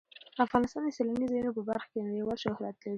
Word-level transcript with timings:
افغانستان 0.45 0.81
د 0.85 0.89
سیلانی 0.97 1.25
ځایونه 1.31 1.51
په 1.53 1.61
برخه 1.69 1.87
کې 1.91 2.05
نړیوال 2.07 2.37
شهرت 2.43 2.75
لري. 2.79 2.89